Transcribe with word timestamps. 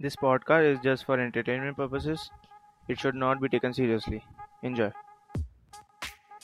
This 0.00 0.14
podcast 0.14 0.64
is 0.64 0.78
just 0.80 1.04
for 1.04 1.18
entertainment 1.18 1.76
purposes. 1.76 2.30
It 2.88 3.00
should 3.00 3.16
not 3.16 3.40
be 3.40 3.48
taken 3.48 3.72
seriously. 3.74 4.22
Enjoy. 4.62 4.90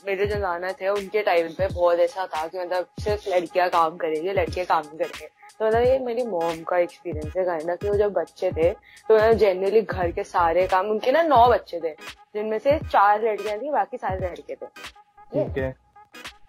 मेरे 0.06 0.26
जो 0.26 0.38
नाना 0.38 0.72
थे 0.80 0.88
उनके 0.88 1.22
time 1.22 1.52
पे 1.58 1.68
बहुत 1.74 1.98
ऐसा 2.00 2.26
था 2.26 2.46
कि 2.46 2.58
मतलब 2.58 2.86
सिर्फ़ 3.00 3.28
लड़कियाँ 3.28 3.68
काम 3.70 3.96
करेंगी 3.96 4.32
लड़के 4.32 4.64
काम 4.64 4.82
करेंगे 4.82 5.26
तो 5.58 5.66
मतलब 5.66 5.82
ये 5.82 5.98
मेरी 6.06 6.26
मॉम 6.26 6.62
का 6.68 6.78
एक्सपीरियंस 6.78 7.36
है 7.36 7.44
कहना 7.44 7.76
कि 7.76 7.88
वो 7.88 7.94
जब 7.98 8.12
बच्चे 8.12 8.50
थे 8.52 8.70
तो 8.72 9.14
मतलब 9.14 9.38
जनरली 9.44 9.82
घर 9.82 10.10
के 10.18 10.24
सारे 10.24 10.66
काम 10.74 10.90
उनके 10.90 11.12
ना 11.12 11.22
नौ 11.22 11.46
बच्चे 11.50 11.80
थे 11.84 11.94
जिनमें 12.34 12.58
से 12.58 12.78
चार 12.90 13.22
लड़कियाँ 13.24 13.58
थी 13.58 13.70
बाकी 13.70 13.96
सारे 13.96 14.26
लड़के 14.26 14.54
थे 14.54 14.66
ठीक 14.66 15.58
है 15.58 15.74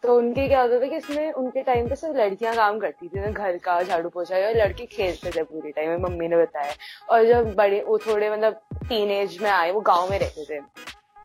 तो 0.05 0.17
उनके 0.17 0.47
क्या 0.47 0.61
होता 0.61 0.79
था 0.81 0.87
कि 0.87 0.95
इसमें 0.95 1.31
उनके 1.33 1.61
टाइम 1.63 1.87
पे 1.89 1.95
सिर्फ़ 1.95 2.17
लड़कियाँ 2.17 2.53
काम 2.55 2.79
करती 2.79 3.07
थी 3.07 3.31
घर 3.31 3.57
का 3.57 3.81
झाड़ू 3.83 4.09
पोछा 4.09 4.35
और 4.37 4.55
लड़के 4.55 4.85
खेलते 4.85 5.31
थे 5.31 5.43
पूरे 5.43 5.71
टाइम 5.71 6.01
मम्मी 6.03 6.27
ने 6.27 6.37
बताया। 6.37 6.73
और 7.09 7.25
जब 7.25 7.53
बड़े, 7.55 7.81
वो 7.81 7.97
थोड़े 7.97 8.29
मतलब 8.29 8.59
टीन 8.89 9.11
एज 9.11 9.37
में 9.41 9.49
आए, 9.49 9.71
वो 9.71 9.81
गाँव 9.81 10.09
में 10.11 10.17
रहते 10.19 10.45
थे। 10.49 10.59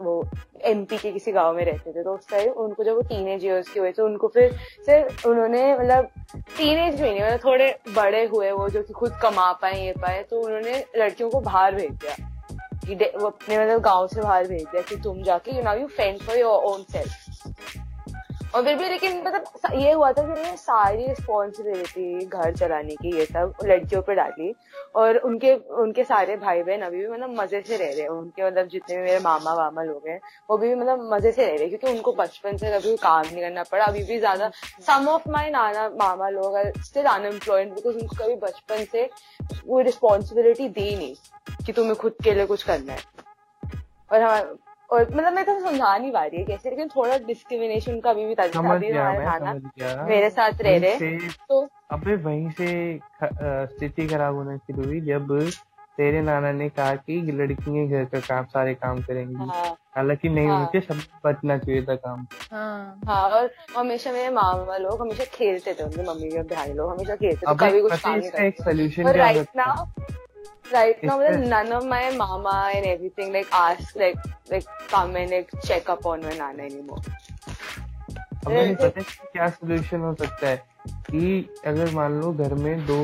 वो 0.00 0.24
एमपी 0.64 0.96
के 0.98 1.12
किसी 1.12 1.32
गाँव 1.32 1.54
में 1.56 1.64
रहते 1.64 1.92
थे 1.92 2.02
तो 2.04 2.14
उस 2.14 2.28
टाइम 2.30 2.50
उनको 2.52 2.84
जब 2.84 2.94
वो 2.94 3.00
टीन 3.02 3.28
एज 3.28 3.44
ईयर्स 3.44 3.68
के 3.68 3.80
हुए 3.80 3.90
तो 3.92 4.04
उनको 4.04 4.28
फिर 4.28 4.52
सिर्फ़ 4.86 5.26
उन्होंने 5.28 5.62
मतलब 5.78 6.08
टीन 6.36 6.78
एज 6.78 7.00
में 7.00 7.10
नहीं 7.10 7.22
मतलब 7.22 7.44
थोड़े 7.44 7.74
बड़े 7.96 8.24
हुए 8.24 8.50
वो, 8.50 8.68
जो 8.68 8.82
कि 8.82 8.92
खुद 8.92 9.18
कमा 9.22 9.52
पाए, 9.52 9.84
ये 9.86 9.92
पाए 9.92 10.22
तो 10.22 10.40
उन्होंने 10.40 10.84
लड़कियों 10.96 11.30
को 11.30 11.40
बाहर 11.40 11.74
भेज 11.74 11.90
दिया। 11.90 12.16
कि 12.86 12.94
वो 12.94 13.26
अपने 13.26 13.58
मतलब 13.58 13.80
गाँव 13.80 14.06
से 14.08 14.20
बाहर 14.20 14.46
भेज 14.48 14.62
दिया 14.62 14.82
कि 14.82 14.96
तुम 14.96 15.22
जाके 15.22 15.56
you 15.56 15.62
now 15.62 15.78
you 15.78 15.86
fend 15.86 16.20
for 16.20 16.38
your 16.38 16.62
own 16.64 16.82
self 16.82 17.29
और 18.54 18.62
फिर 18.64 18.76
भी, 18.76 18.88
लेकिन 18.88 19.20
मतलब 19.22 19.74
ये 19.74 19.92
हुआ 19.92 20.10
था 20.12 20.22
कि 20.22 20.30
उन्होंने 20.30 20.56
सारी 20.56 21.06
रिस्पॉन्सिबिलिटी 21.06 22.26
घर 22.26 22.54
चलाने 22.56 22.94
की, 22.96 23.16
ये 23.16 23.24
सब 23.26 23.52
लड़कियों 23.64 24.00
पे 24.02 24.14
डाली। 24.14 24.54
और 24.94 25.16
उनके 25.18 25.54
उनके 25.82 26.04
सारे 26.04 26.36
भाई 26.36 26.62
बहन 26.62 26.80
अभी 26.82 26.98
भी 26.98 27.06
मतलब 27.08 27.34
मज़े 27.40 27.60
से 27.66 27.76
रह 27.76 27.90
रहे 27.90 28.00
हैं। 28.00 28.08
उनके 28.08 28.46
मतलब 28.46 28.68
जितने 28.68 28.96
भी 28.96 29.02
मेरे 29.02 29.18
मामा 29.18 29.52
वामा 29.54 29.82
लोग 29.82 30.08
हैं, 30.08 30.20
वो 30.50 30.56
भी 30.58 30.74
मतलब 30.74 31.08
मज़े 31.12 31.32
से 31.32 31.42
रह 31.42 31.52
रहे 31.52 31.58
हैं, 31.58 31.68
क्योंकि 31.68 31.96
उनको 31.96 32.12
बचपन 32.12 32.56
से 32.56 32.70
कभी 32.70 32.96
काम 32.96 33.22
नहीं 33.22 33.40
करना 33.40 33.62
पड़ा। 33.62 33.84
अभी 33.84 34.02
भी 34.04 34.18
ज़्यादा 34.18 34.50
सम 34.86 35.08
ऑफ़ 35.08 35.28
माई 35.30 35.50
नाना 35.50 35.88
मामा 36.00 36.28
लोग 36.30 36.56
स्टिल 36.84 37.06
अनएम्प्लॉयड 37.06 37.74
बिकॉज़ 37.74 37.96
उनको 37.96 38.24
कभी 38.24 38.34
बचपन 38.36 38.84
से 38.92 39.08
वो 39.66 39.80
रिस्पॉन्सिबिलिटी 39.80 40.68
दी 40.70 40.96
नहीं 40.96 41.14
कि 41.66 41.72
तुम्हें 41.72 41.94
खुद 41.96 42.14
के 42.24 42.34
लिए 42.34 42.46
कुछ 42.46 42.62
करना 42.62 42.92
है। 42.92 42.98
और 44.12 44.22
हाँ 44.22 44.42
और 44.92 45.10
मतलब 45.16 45.32
मैं 45.32 45.44
तो 45.44 45.60
समझा 45.60 45.98
नहीं 45.98 46.12
पा 46.12 46.24
रही 46.24 46.38
है 46.38 46.44
कैसे 46.44 46.70
लेकिन 46.70 46.88
थोड़ा 46.88 47.18
डिस्क्रिमिनेशन 47.18 48.00
का 48.00 48.12
भी 48.12 48.34
समझ 48.34 48.80
गया 48.80 49.54
मेरे 50.04 50.30
साथ 50.30 50.52
रह 50.60 50.78
रहे 50.78 51.18
तो 51.18 51.68
अबे 51.90 52.16
वहीं 52.16 52.50
से 52.50 53.00
स्थिति 53.66 54.06
खराब 54.06 54.34
होना 54.34 54.56
शुरू 54.56 54.84
हुई 54.84 55.00
जब 55.00 55.50
तेरे 55.96 56.20
नाना 56.20 56.52
ने 56.52 56.68
कहा 56.68 56.94
कि 56.94 57.32
लड़कियाँ 57.32 57.86
घर 57.88 58.04
का 58.04 58.20
काम 58.20 58.44
सारे 58.44 58.74
काम 58.74 59.02
करेंगी। 59.02 59.34
हाँ। 59.34 59.76
हालाँकि 59.96 60.28
नहीं 60.28 60.48
हाँ। 60.48 60.60
उनके 60.60 60.80
सब 60.80 61.00
बचना 61.26 61.58
चाहिए 61.58 61.82
था 61.82 61.94
काम। 61.94 62.26
हाँ, 62.52 63.00
हाँ 63.06 63.22
और 63.22 63.50
हमेशा 63.76 64.12
मेरे 64.12 64.30
मामा 64.30 64.76
लोग 64.76 65.00
हमेशा 65.00 65.24
खेलते 65.24 65.74
थे 65.74 65.84
उनके 65.84 66.02
मम्मी 66.02 66.30
के 66.30 66.42
भाई 66.54 66.72
लोग 66.72 66.90
हमेशा 66.90 67.16
खेलते 67.16 67.52
थे 67.52 67.54
कभी 67.54 67.80
कुछ 67.80 68.00
काम 68.02 68.14
नहीं 68.14 68.30
एक 68.30 68.62
solution 68.62 69.08
right 69.08 69.46
now 69.56 69.86
right 70.72 71.02
now 71.02 71.18
well, 71.18 71.38
none 71.52 71.72
of 71.72 71.84
my 71.84 72.10
mama 72.16 72.70
and 72.74 72.86
everything 72.86 73.32
like 73.32 73.50
ask 73.52 73.96
like 73.96 74.18
like 74.50 74.66
come 74.88 75.16
and 75.16 75.30
like 75.30 75.50
check 75.66 75.88
up 75.88 76.06
on 76.06 76.22
my 76.22 76.34
nana 76.38 76.62
anymore. 76.62 77.02
मुझे 78.46 78.74
पता 78.74 79.00
है 79.00 79.04
क्या 79.32 79.48
सोल्यूशन 79.48 80.00
हो 80.00 80.14
सकता 80.14 80.48
है? 80.48 80.56
कि 81.10 81.48
अगर 81.66 81.90
मान 81.94 82.20
लो 82.20 82.32
घर 82.32 82.54
में 82.54 82.86
दो 82.86 82.98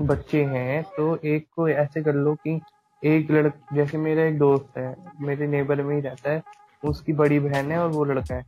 बच्चे 0.00 0.42
हैं 0.44 0.82
तो 0.96 1.16
एक 1.24 1.46
को 1.56 1.68
ऐसे 1.68 2.02
कर 2.02 2.14
लो 2.14 2.34
कि 2.46 2.60
एक 3.02 3.30
लड़क 3.30 3.54
जैसे 3.74 3.98
मेरा 3.98 4.24
एक 4.24 4.38
दोस्त 4.38 4.78
है 4.78 4.94
मेरे 5.20 5.46
नेबर 5.46 5.82
में 5.82 5.94
ही 5.94 6.00
रहता 6.00 6.30
है 6.30 6.42
उसकी 6.84 7.12
बड़ी 7.12 7.38
बहन 7.40 7.72
है 7.72 7.78
और 7.78 7.90
वो 7.90 8.04
लड़का 8.04 8.34
है। 8.34 8.44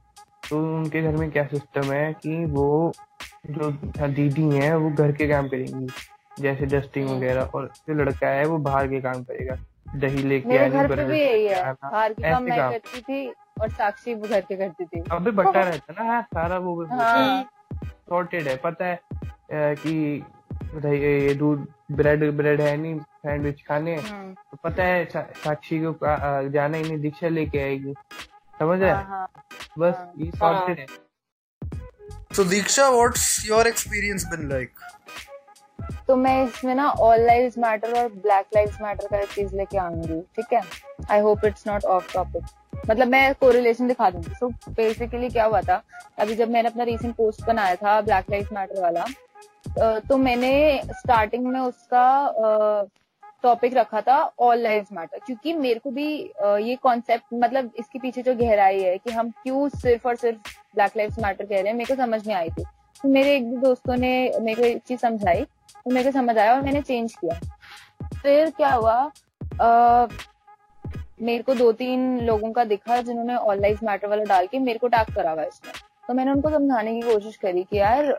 तो 0.48 0.59
उनके 0.77 1.03
घर 1.03 1.16
में 1.16 1.31
क्या 1.31 1.44
सिस्टम 1.47 1.93
है 1.93 2.12
कि 2.22 2.44
वो 2.44 2.93
जो 3.50 3.71
दीदी 4.09 4.48
है 4.56 4.77
वो 4.77 4.91
घर 4.91 5.12
के 5.12 5.28
काम 5.28 5.48
करेंगी। 5.48 5.87
जैसे 6.41 6.66
डस्टिंग 6.66 7.09
हम्म। 7.09 7.16
वगैरह 7.16 7.50
और 7.54 7.66
जो 7.88 7.94
लड़का 7.94 8.28
है 8.28 8.44
वो 8.47 8.59
बाहर 8.69 8.88
के 8.88 9.00
काम 9.00 9.22
करेगा। 9.25 9.56
दही 9.97 10.22
लेके 10.22 10.59
आनी 10.59 10.71
घर 10.71 10.97
पे 10.97 11.04
भी 11.04 11.21
यही 11.21 11.47
है। 11.47 11.72
बाहर 11.72 12.12
के 12.12 12.31
काम 12.31 12.43
मैं 12.44 12.59
करती 12.59 13.00
थी 13.00 13.26
और 13.60 13.71
साक्षी 13.71 14.15
वो 14.15 14.28
घर 14.28 14.41
के 14.41 14.56
करती 14.56 14.84
थी। 14.84 15.03
अबे 15.12 15.31
बट्टा 15.31 15.60
रहता 15.60 15.94
ना 15.98 16.10
हाँ, 16.10 16.22
सारा 16.25 16.59
वो 16.59 16.87
सॉर्टेड 16.91 18.48
है। 18.48 18.56
पता 18.65 18.84
है 18.84 19.00
कि 19.77 20.25
ये 20.75 21.34
दूध 21.34 21.66
ब्रेड 21.93 22.31
ब्रेड 22.37 22.60
है 22.60 22.77
नहीं 22.77 22.98
सैंडविच 22.98 23.62
खाने। 23.69 23.94
हम्म। 23.97 24.32
तो 24.32 24.59
पता 24.65 24.84
है 24.84 25.04
साक्षी 25.12 25.78
को 25.84 25.97
जाना 26.48 26.77
ही 26.77 26.82
नहीं 26.82 26.98
दीक्षा 27.00 27.28
लेके 27.28 27.59
आएगी। 27.59 27.94
समझ 28.54 28.81
है 28.82 28.93
हाँ, 28.93 29.04
हाँ। 29.04 29.28
बस 29.78 30.06
ये 30.19 30.31
सॉर्टेड 30.32 30.78
है। 30.78 30.87
So 32.37 32.44
Diksha, 32.44 32.87
what's 32.94 33.22
your 33.44 33.60
experience 33.69 34.25
been 34.31 34.43
like? 34.48 34.82
तो 36.08 36.16
मैं 36.16 36.44
इसमें 36.44 36.74
ना 36.74 36.88
ऑल 36.91 37.20
लाइव 37.26 37.52
मैटर 37.58 37.98
और 38.00 38.08
ब्लैक 38.12 38.46
लाइव 38.54 38.76
मैटर 38.82 39.06
का 39.06 39.19
एक 39.20 39.28
चीज़ 39.30 39.54
लेके 39.56 39.78
आऊँगी, 39.78 40.20
ठीक 40.36 40.52
है? 40.52 40.62
I 41.10 41.20
hope 41.20 41.44
it's 41.44 41.66
not 41.66 41.84
off 41.84 42.12
topic 42.12 42.44
मतलब 42.91 43.08
मैं 43.08 43.34
कोरिलेशन 43.41 43.88
दिखा 43.88 44.08
दूँगी। 44.10 44.34
सो 44.34 44.48
बेसिकली 44.68 45.28
क्या 45.30 45.44
हुआ 45.44 45.60
था? 45.62 45.82
अभी 46.18 46.34
जब 46.34 46.50
मैंने 46.50 46.68
अपना 46.68 46.84
रीसेंट 46.84 47.14
पोस्ट 47.16 47.44
बनाया 47.47 47.74
था 47.76 48.00
ब्लैक 48.00 48.30
लाइव 48.30 48.48
मैटर 48.52 48.80
वाला 48.82 49.04
तो 50.08 50.16
मैंने 50.16 50.80
स्टार्टिंग 50.86 51.47
में 51.47 51.60
उसका 51.60 52.88
टॉपिक 53.42 53.76
रखा 53.76 54.00
था 54.00 54.16
ऑल 54.41 54.58
लाइव 54.58 54.86
मैटर 54.92 55.18
क्योंकि 55.26 55.52
मेरे 55.54 55.80
को 55.80 55.91
भी 55.91 56.08
ये 56.68 56.76
कॉन्सेप्ट 56.82 57.24
मतलब 57.34 57.70
इसके 57.78 57.98
पीछे 57.98 58.22
जो 58.22 58.34
गहराई 58.34 58.80
है 58.80 58.97
कि 58.98 59.12
हम 59.12 59.30
क्यों 59.42 59.68
सिर्फ़ 59.68 60.08
और 60.08 60.16
सिर्फ़ 60.16 60.38
ब्लैक 60.74 60.97
लाइव 60.97 61.14
मैटर 61.22 61.44
कह 61.44 61.54
रहे 61.54 61.66
हैं, 61.66 61.74
मेरे 61.74 61.94
को 61.94 62.02
समझ 62.02 62.26
नहीं 62.26 62.36
आई 62.36 62.50
थी। 62.50 62.64
तो 63.03 63.09
मेरे 63.09 63.34
एक 63.36 63.50
दोस्तों 63.60 63.97
ने 63.97 64.10
मेरे 64.41 64.60
को 64.60 64.66
एक 64.66 64.82
चीज़ 64.88 65.00
समझाई 65.00 65.42
तो 65.42 65.91
मेरे 65.91 66.04
को 66.04 66.19
समझ 66.19 66.36
आया 66.38 66.54
और 66.54 66.62
मैंने 66.62 66.81
चेंज 66.82 67.14
किया। 67.14 67.41
फिर 68.22 68.50
क्या 68.50 68.72
हुआ 68.72 68.94
आ, 69.62 70.06
मेरे 71.22 71.42
को 71.42 71.54
दो 71.54 71.70
तीन 71.75 72.19
लोगों 72.26 72.50
का 72.53 72.64
दिखा 72.64 73.00
जिन्होंने 73.03 73.34
ऑल 73.34 73.60
लाइफ 73.60 73.82
मैटर 73.84 74.09
वाला 74.09 74.25
डाल 74.25 74.47
के 74.47 74.59
मेरे 74.59 74.78
को 74.78 74.88
टैग 74.88 75.14
करा 75.14 75.31
हुआ 75.31 75.42
इसमें। 75.42 75.72
तो 76.09 76.14
मैंने 76.14 76.31
उनको 76.32 76.50
समझाने 76.50 76.94
की 76.94 77.00
कोशिश 77.03 77.36
करी 77.36 77.62
कि 77.62 77.78
यार 77.78 78.12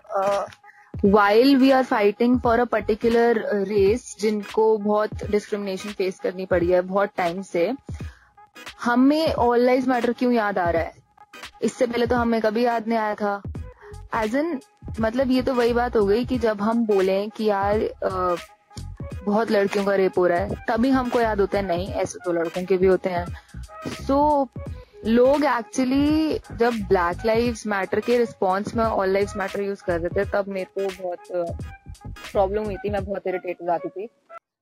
while 1.06 1.56
we 1.58 1.72
are 1.72 1.84
fighting 1.84 2.40
for 2.42 2.60
a 2.60 2.66
particular 2.72 3.40
race 3.68 4.16
जिनको 4.22 4.78
बहुत 4.78 5.24
डिस्क्रिमिनेशन 5.32 5.92
फेस 5.92 6.20
करनी 6.20 6.46
पड़ी 6.46 6.72
है 6.72 6.82
बहुत 6.82 7.10
टाइम 7.18 7.42
से 7.42 7.72
हमें 8.84 9.34
ऑल 9.34 9.66
लाइफ 9.66 9.88
मैटर 9.88 10.14
क्यों 10.14 10.32
याद 10.34 10.58
आ 10.58 10.70
रहा 10.70 10.82
है? 10.82 10.94
इससे 11.62 11.86
पहले 11.88 12.06
तो 12.08 12.16
हमें 12.16 12.40
कभी 12.42 12.66
याद 12.66 12.88
नहीं 12.88 13.00
आया 13.00 13.16
था। 13.16 13.42
एज 14.12 14.36
एन 14.36 14.60
मतलब 15.00 15.32
ये 15.32 15.42
तो 15.42 15.54
वही 15.54 15.74
बात 15.74 15.96
हो 15.96 16.06
गई 16.06 16.26
कि 16.26 16.38
जब 16.38 16.62
हम 16.62 16.86
बोले 16.86 17.26
कि 17.28 17.46
यार 17.46 17.82
आ, 18.06 18.36
बहुत 19.26 19.52
लड़कियों 19.52 19.86
का 19.86 19.96
रेप 19.96 20.18
हो 20.18 20.26
रहा 20.28 20.40
है 20.40 20.56
तभी 20.68 20.90
हमको 20.90 21.22
याद 21.22 21.40
होता 21.40 21.58
है 21.58 21.66
नहीं 21.66 21.88
ऐसे 22.04 22.20
तो 22.26 22.32
लड़कों 22.32 22.64
के 22.66 22.78
भी 22.78 22.88
होते 22.88 23.10
हैं। 23.10 23.26
सो 23.88 24.48
so, 24.58 24.62
लोग 25.06 25.44
एक्चुअली 25.46 26.40
जब 26.58 26.80
ब्लैक 26.88 27.26
लाइव्स 27.26 27.66
मैटर 27.68 28.00
के 28.00 28.18
रिस्पॉन्स 28.18 28.76
में 28.76 28.84
ऑल 28.84 29.10
लाइव्स 29.10 29.36
मैटर 29.38 29.62
यूज़ 29.62 29.84
कर 29.84 30.00
रहे 30.00 30.20
थे 30.20 30.30
तब 30.32 30.48
मेरे 30.48 30.68
को 30.78 31.04
बहुत 31.04 31.48
प्रॉब्लम 32.32 32.64
हुई 32.64 32.76
थी 32.76 32.90
मैं 32.90 33.06
बहुत 33.06 33.28
इरिटेट 33.28 33.62
हो 33.62 33.66
जाती 33.66 33.90
थी। 33.90 34.10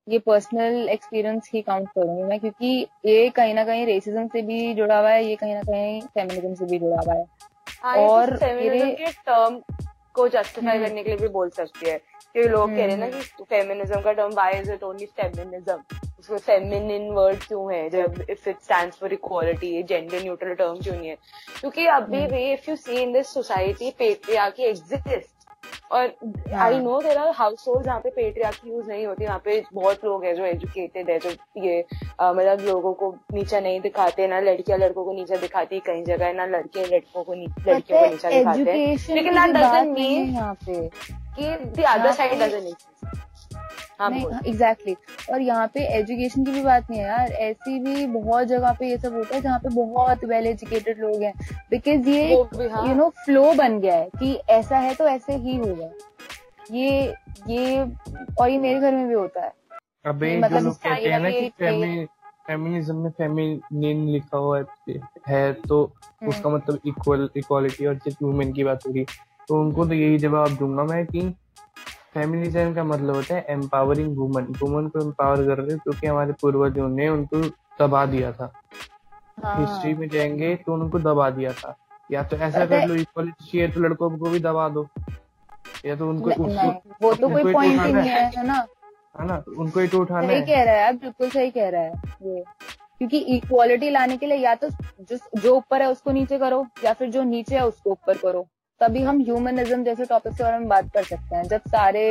ये 0.08 0.18
पर्सनल 0.18 0.88
एक्सपीरियंस 0.88 1.50
ही 1.54 1.62
काउंट 1.62 1.88
करूँगी 1.88 2.22
मैं 2.22 2.38
क्योंकि 2.40 2.86
ये 3.06 3.28
कहीं 3.30 3.54
ना 3.54 3.64
कहीं 3.64 3.86
रेसिज्म 3.86 4.26
से 4.26 4.42
भी 4.42 4.74
जुड़ा 4.74 4.98
हुआ 4.98 5.10
है 5.10 5.24
ये 5.24 5.36
कहीं 5.36 5.54
ना 5.54 5.62
कहीं 5.62 6.00
फेमिनिज्म 6.00 6.54
से 6.54 6.64
भी 6.64 6.78
जुड़ा 6.78 7.00
हुआ 7.06 7.14
हाँ, 7.14 7.24
और 7.84 8.36
फेमिनिज्म 8.36 8.90
के 8.90 9.12
टर्म 9.26 9.60
को 10.14 10.28
जस्टिफाई 10.28 10.76
हम्म। 10.76 10.86
करने 10.86 11.02
के 11.02 11.10
लिए 11.10 11.18
भी 11.18 11.28
बोल 11.28 11.50
सकती 11.50 11.90
है। 11.90 11.98
क्योंकि 11.98 12.48
लोग 12.48 12.70
कह 12.70 12.76
रहे 12.76 12.90
हैं 12.90 12.96
ना 12.96 13.06
हम्म। 13.06 13.20
कि 13.20 13.44
फेमिनिज्म 13.44 14.00
का 14.00 14.12
term 14.12 14.32
why 14.32 14.52
is 14.52 14.72
it 14.72 14.82
only 14.82 15.06
feminism 15.06 15.82
उसमें 16.18 16.38
फेमिनिन 16.38 17.10
वर्ड 17.10 17.44
क्यों 17.44 17.72
है? 17.74 17.88
जब 17.90 18.24
if 18.30 18.48
it 18.48 18.60
stand 18.62 18.92
for 18.92 19.12
equality 19.12 19.82
gender 19.82 20.22
neutral 20.22 20.54
term 20.54 20.80
क्यों 20.80 20.94
नहीं 20.94 21.08
है? 21.08 21.16
क्योंकि 21.60 21.86
अभी 21.86 22.26
भी 22.26 22.52
if 22.52 22.70
you 22.70 22.76
see 22.76 23.02
in 23.02 23.12
this 23.12 23.32
society 23.34 23.90
patriarchy 23.98 24.62
exist 24.62 25.37
और 25.90 26.14
I 26.54 26.78
know 26.78 27.00
there 27.02 27.16
are 27.18 27.30
household 27.68 27.84
जहाँ 27.84 28.00
पे 28.00 28.10
पेट्रियार्की 28.10 28.70
यूज़ 28.70 28.88
नहीं 28.88 29.06
होती 29.06 29.24
वहाँ 29.26 29.38
पे 29.44 29.62
बहुत 29.74 30.04
लोग 30.04 30.24
हैं 30.24 30.34
जो 30.36 30.44
एजुकेटेड 30.44 31.10
है 31.10 31.18
जो 31.18 31.30
ये 31.64 31.78
मतलब 32.20 32.60
लोगों 32.66 32.92
को 32.94 33.10
नीचा 33.34 33.60
नहीं 33.60 33.80
दिखाते 33.80 34.26
ना 34.28 34.40
लड़कियाँ 34.40 34.78
लड़कों 34.78 35.04
को 35.04 35.12
नीचा 35.12 35.36
दिखाती 35.36 35.80
कहीं 35.86 36.04
जगह 36.04 36.32
ना 36.32 36.46
लड़के 36.46 36.84
लड़कों 36.86 37.22
को 37.24 37.34
लड़कियों 37.34 38.00
को 38.00 38.06
नीचा 38.06 38.30
दिखाते 38.30 38.70
हैं। 38.70 39.14
लेकिन 39.14 39.34
दैट 39.34 39.56
डजंट 39.56 39.98
मीन 39.98 40.28
यहाँ 40.34 40.54
पे। 40.66 40.88
कि 41.38 41.56
the 41.76 41.84
other 41.88 42.12
side 42.12 42.38
doesn't 42.42 42.64
exactly 44.00 44.92
exactly. 44.92 45.30
और 45.30 45.40
यहाँ 45.42 45.66
पे 45.74 45.80
एजुकेशन 45.98 46.44
की 46.44 46.50
भी 46.50 46.62
बात 46.62 46.90
नहीं 46.90 47.00
है 47.00 47.06
यार 47.06 47.32
ऐसी 47.46 47.78
भी 47.78 48.06
बहुत 48.08 48.46
जगह 48.46 48.72
पे 48.78 48.88
ये 48.90 48.96
सब 48.98 49.14
होता 49.14 49.34
है 49.34 49.40
जहाँ 49.42 49.58
पे 49.58 49.68
बहुत 49.74 50.24
वेल 50.24 50.46
एजुकेटेड 50.46 51.00
लोग 51.00 51.22
हैं 51.22 51.32
बिकॉज़ 51.70 52.08
ये 52.08 52.30
यू 52.30 52.94
नो 52.94 53.08
फ्लो 53.24 53.52
बन 53.54 53.78
गया 53.80 53.96
है 53.96 54.08
कि 54.18 54.32
ऐसा 54.50 54.78
है 54.78 54.94
तो 54.94 55.08
ऐसे 55.08 55.36
ही 55.36 55.56
होगा। 55.56 55.90
ये 56.72 57.14
ये 57.48 57.80
और 58.40 58.48
ये 58.50 58.58
मेरे 58.58 58.80
घर 58.80 58.94
में 58.94 59.08
भी 59.08 59.14
होता 59.14 59.44
है। 59.44 59.52
अबे 60.06 60.30
जो 60.32 60.40
मतलब 60.40 60.62
लोग 60.64 60.74
कहते 60.76 61.08
हैं 61.10 61.20
ना 61.20 61.30
कि 61.30 62.06
फेमिनिज्म 62.48 62.96
में 62.96 63.10
फेमिनिन 63.10 64.06
लिखा 64.08 64.36
हुआ 64.36 64.62
है 65.28 65.52
तो 65.54 65.82
हम्म। 65.84 66.28
उसका 66.28 66.50
मतलब 66.50 66.80
इक्वल 66.86 67.28
इक्वालिटी 67.36 67.86
और 67.86 67.98
सिर्फ़ 67.98 68.24
वुमेन 68.24 68.52
की 68.52 68.64
बात 68.64 68.86
होगी। 68.86 69.04
तो 69.48 69.60
उनको 69.60 69.84
तो 69.86 69.94
यही 69.94 70.18
जवाब 70.18 70.56
दूँगा 70.58 70.84
मैं 70.84 71.04
कि 71.06 71.20
फेमिनिज्म 72.14 72.74
का 72.74 72.84
मतलब 72.84 73.14
होता 73.14 73.34
है 73.34 73.44
एम्पावरिंग 73.50 74.16
वुमन 74.16 74.46
वुमन 74.60 74.88
को 74.88 75.00
एम्पावर 75.00 75.44
कर 75.46 75.58
रहे 75.58 75.76
क्योंकि 75.78 76.06
हमारे 76.06 76.32
पूर्वजों 76.32 76.88
ने 76.88 77.08
उनको 77.08 77.40
दबा 77.80 78.04
दिया 78.06 78.32
था। 78.32 78.52
हाँ। 79.44 79.54
हिस्ट्री 79.60 79.94
में 79.94 80.08
जाएँगे 80.08 80.54
तो 80.56 80.74
उनको 80.74 80.98
दबा 80.98 81.28
दिया 81.30 81.52
था। 81.52 81.76
या 82.10 82.22
तो 82.22 82.36
ऐसा 82.36 82.64
कर 82.66 82.86
लो 82.86 82.94
इक्वालिटी 82.94 83.44
चाहिए 83.44 83.68
तो 83.68 83.80
लड़कों 83.80 84.10
को 84.18 84.30
भी 84.30 84.38
दबा 84.38 84.68
दो। 84.68 84.88
या 85.84 85.96
तो 85.96 86.08
उनको 86.08 86.28
नहीं, 86.28 86.56
नहीं, 86.56 86.72
वो 87.02 87.12
तो 87.14 87.28
कोई 87.28 87.52
पॉइंट 87.52 87.72
ही 87.72 87.78
उठाना 87.78 88.00
नहीं 88.00 88.10
है। 88.10 88.30
है 88.36 88.46
ना? 88.46 88.66
है 89.20 89.26
ना 89.26 89.42
उनको 89.58 89.80
ही 89.80 89.88
तो 89.88 90.00
उठाना 90.00 90.32
है। 90.32 90.40
कह 90.42 90.62
रहा 90.62 90.84
है 90.84 90.92
बिल्कुल 90.92 91.30
सही 91.30 91.50
कह 91.50 91.68
रहा 91.68 91.82
है 91.82 91.92
ये 92.22 92.44
क्योंकि 92.98 93.18
इक्वालिटी 93.36 93.90
लाने 93.90 94.16
के 94.16 94.26
लिए 94.26 94.38
या 94.38 94.54
तो 94.54 94.68
जो 95.36 95.54
ऊपर 95.56 95.82
है 95.82 95.90
उसको 95.90 96.12
नीचे 96.12 96.38
करो 96.38 96.66
या 96.84 96.92
फिर 96.92 97.10
जो 97.10 97.22
नीचे 97.22 97.56
है 97.56 97.66
उसको 97.66 97.90
ऊपर 97.90 98.16
करो। 98.18 98.46
तभी 98.80 99.02
हम 99.02 99.20
ह्यूमनिज्म 99.20 99.84
जैसे 99.84 100.04
टॉपिक 100.04 100.32
के 100.32 100.42
बारे 100.44 100.58
में 100.58 100.68
बात 100.68 100.90
कर 100.94 101.04
सकते 101.04 101.36
हैं 101.36 101.42
जब 101.44 101.60
सारे 101.68 102.02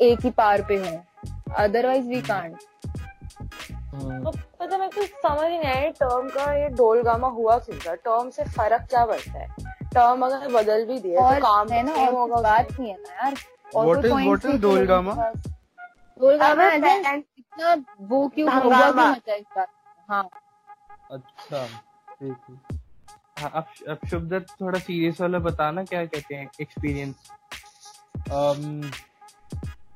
एक 0.00 0.24
ही 0.24 0.30
पार 0.30 0.62
पे 0.62 0.76
हों। 0.76 0.98
Otherwise 1.64 2.06
we 2.08 2.20
can't. 2.22 2.56
तो 4.24 4.30
पता 4.60 4.76
मेरे 4.78 4.90
को 4.90 5.02
समझ 5.02 5.48
नहीं 5.48 5.58
आया 5.60 5.88
टर्म 6.00 6.28
का 6.28 6.52
ये 6.54 6.68
डोलगामा 6.76 7.28
हुआ 7.28 7.58
क्यों 7.58 7.78
था? 7.78 7.94
टर्म 7.94 8.30
से 8.30 8.44
फ़र्क 8.44 8.86
क्या 8.90 9.04
पड़ता 9.06 9.38
है? 9.38 9.48
टर्म 9.94 10.26
अगर 10.26 10.48
बदल 10.52 10.84
भी 10.86 10.98
दिया 10.98 11.20
और 11.20 11.34
तो 11.34 11.40
काम 11.40 11.68
है 11.68 11.82
ना 11.82 11.92
और 11.92 12.14
होगा 12.14 12.40
बात 12.42 12.72
नहीं 12.72 12.90
है 12.90 12.96
ना 13.00 13.14
यार। 13.14 13.34
नहीं 14.04 14.16
है 14.18 14.24
लोगों 14.24 14.36
के 14.38 14.58
डोलगामा? 14.58 15.12
डोलगामा 16.20 16.70
इतना 16.70 17.74
वो 18.08 18.26
क्यों 18.34 18.48
हंगामा। 18.50 18.92
क्यों 18.92 19.38
मचा 19.38 19.66
हाँ। 20.08 20.28
अच्छा 21.10 21.64
ठीक 21.66 22.36
हाँ। 22.48 22.71
अब 23.44 23.66
अब 23.90 23.98
शुभदत्त 24.10 24.54
थोड़ा 24.60 24.78
सीरियस 24.78 25.20
वाला 25.20 25.38
बताना 25.46 25.84
क्या 25.84 26.04
कहते 26.04 26.34
हैं 26.34 26.48
एक्सपीरियंस 26.60 27.30
um, 28.30 28.92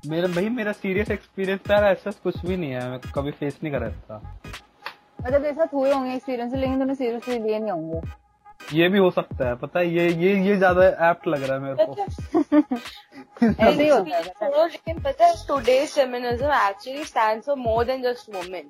मेरा 0.07 0.27
भाई 0.27 0.49
मेरा 0.49 0.71
सीरियस 0.71 1.11
एक्सपीरियंस 1.11 1.71
यार 1.71 1.83
ऐसा 1.83 2.11
कुछ 2.23 2.45
भी 2.45 2.57
नहीं 2.57 2.71
है 2.71 2.89
मैं 2.89 2.99
कभी 3.15 3.31
फेस 3.31 3.57
नहीं 3.63 3.73
करा 3.73 3.89
था। 3.89 4.21
मतलब 5.21 5.45
ऐसा 5.45 5.67
हुए 5.73 5.91
होंगे 5.93 6.13
एक्सपीरियंस 6.15 6.53
लेकिन 6.53 6.79
तुम्हें 6.79 6.95
सीरियसली 6.95 7.39
लिए 7.39 7.59
नहीं 7.59 7.71
होंगे। 7.71 8.01
ये 8.73 8.87
भी 8.89 8.97
हो 8.97 9.09
सकता 9.11 9.47
है 9.47 9.55
पता 9.55 9.79
है 9.79 9.87
ये 9.87 10.07
ये 10.13 10.33
ये 10.47 10.55
ज़्यादा 10.57 10.85
एप्ट 11.09 11.27
लग 11.27 11.43
रहा 11.43 11.53
है 11.53 11.61
मेरे 11.63 11.85
को। 11.85 11.93
ऐसे 13.43 13.83
ही 13.83 13.87
होता 13.89 14.17
है। 14.17 14.23
पता 14.23 14.65
लेकिन 14.65 14.99
पता 15.03 15.25
है 15.25 15.33
today's 15.47 15.89
feminism 15.89 16.51
actually 16.59 17.03
stands 17.03 17.45
for 17.45 17.55
more 17.57 17.85
than 17.85 18.01
just 18.03 18.35
women 18.35 18.69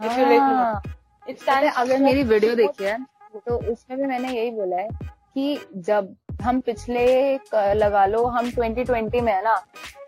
you 0.00 0.08
like 0.08 0.40
हाँ। 0.40 0.82
इट 1.26 1.28
है, 1.28 1.34
स्टैंड्स 1.34 1.76
अगर 1.76 1.98
मेरी 1.98 2.22
वीडियो 2.24 2.54
देखी 2.54 2.84
है 2.84 2.98
तो 3.34 3.56
उसमें 3.72 3.98
भी 3.98 4.06
मैंने 4.06 4.32
यही 4.32 4.50
बोला 4.50 4.76
है 4.76 4.88
कि 5.34 5.58
जब 5.76 6.14
हम 6.42 6.60
पिछले 6.60 7.34
लगा 7.54 8.04
लो 8.06 8.24
हम 8.26 8.50
2020 8.50 9.20
में 9.22 9.32
है 9.32 9.42
ना 9.44 9.56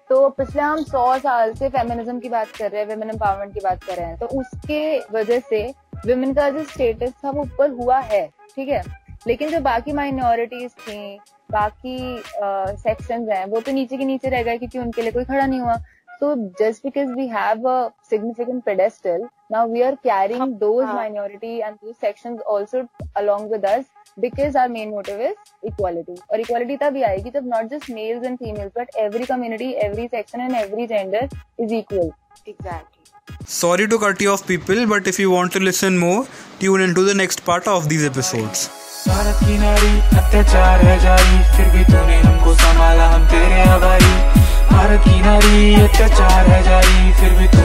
तो 0.09 0.29
पिछले 0.29 0.63
हम 0.63 0.83
100 0.83 1.19
साल 1.19 1.53
से 1.55 1.69
फेमिनिज्म 1.69 2.19
की 2.21 2.29
बात 2.29 2.49
कर 2.59 2.71
रहे 2.71 2.81
हैं 2.81 2.89
वुमेन 2.89 3.11
एम्पावरमेंट 3.11 3.55
की 3.55 3.61
बात 3.61 3.85
कर 3.85 3.97
रहे 3.97 4.07
हैं। 4.07 4.17
तो 4.19 4.27
उसके 4.41 4.99
वजह 5.13 5.41
से 5.41 5.63
वुमेन 6.07 6.35
का 6.35 6.49
जो 6.51 6.63
स्टेटस 6.65 7.13
था 7.25 7.31
वो 7.31 7.43
ऊपर 7.43 7.71
हुआ 7.71 7.99
है 7.99 8.27
ठीक 8.57 8.69
है? 8.69 8.83
लेकिन 9.27 9.51
जो 9.51 9.61
बाकी 9.61 9.93
माइनॉरिटीज 9.93 10.71
थी 10.71 11.19
बाकी 11.53 12.23
सेक्शंस 12.37 13.29
हैं 13.29 13.45
वो 13.47 13.61
तो 13.61 13.73
नीचे 13.73 13.97
के 13.97 14.05
नीचे 14.05 14.29
रह 14.29 14.43
गए 14.43 14.59
क्योंकि 14.59 14.79
उनके 14.79 15.03
लिए 15.03 15.13
कोई 15.13 15.25
खड़ा 15.25 15.47
नहीं 15.47 15.61
हुआ। 15.61 15.77
तो 16.21 16.35
just 16.61 16.83
because 16.85 17.13
we 17.15 17.27
have 17.29 17.69
a 17.69 17.91
significant 18.13 18.65
pedestal, 18.69 19.29
now 19.50 19.66
we 19.68 19.84
are 19.84 19.96
carrying 20.08 20.58
those 20.60 20.86
हाँ. 20.86 20.96
minority 20.96 21.62
and 21.62 21.78
those 21.82 21.98
sections 21.98 22.42
also 22.56 22.88
along 23.16 23.50
with 23.50 23.66
us 23.66 23.86
because 24.18 24.56
our 24.56 24.70
main 24.70 24.92
motive 24.92 25.20
is 25.20 25.36
equality. 25.64 26.18
और 26.32 26.44
equality 26.46 26.78
तभी 26.82 27.04
आएगी 27.04 27.32
जब 27.32 27.50
not 27.54 27.72
just 27.74 27.90
males 27.90 28.24
and 28.24 28.40
females 28.40 28.72
but 28.76 28.88
every 29.06 29.26
community, 29.26 29.76
every 29.90 30.08
section 30.08 30.42
and 30.42 30.56
every 30.56 30.88
gender 30.88 31.28
is 31.60 31.72
equal. 31.82 32.12
Exactly 32.48 33.04
Sorry 33.48 33.88
to 33.88 33.98
cut 34.00 34.22
you 34.22 34.32
off, 34.32 34.46
people, 34.48 34.86
but 34.88 35.08
if 35.08 35.20
you 35.20 35.30
want 35.32 35.52
to 35.54 35.60
listen 35.60 35.98
more, 35.98 36.26
tune 36.60 36.82
into 36.82 37.04
the 37.04 37.14
next 37.14 37.46
part 37.46 37.68
of 37.68 37.88
these 37.90 38.06
episodes. 38.06 38.70
Bharat 39.08 39.40
की 39.46 39.58
नारी 39.58 39.90
अत्याचार 40.20 40.80
है 40.86 40.98
जारी 41.02 41.42
फिर 41.56 41.68
भी 41.74 41.84
तूने 41.92 42.16
हमको 42.22 42.54
संभाला 42.62 43.08
हम 43.10 43.26
तेरे 43.34 43.62
आभारी 43.74 44.14
भारत 44.72 45.02
की 45.08 45.20
नारी 45.22 45.76
अत्याचार 45.84 46.48
है 46.52 46.62
जारी 46.64 47.12
फिर 47.20 47.34
भी 47.40 47.48
तूने 47.48 47.56